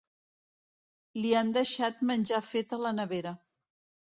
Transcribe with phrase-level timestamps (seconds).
[1.19, 3.37] Li han deixat menjar fet a la nevera.